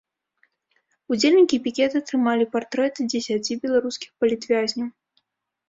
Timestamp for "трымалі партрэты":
2.09-2.99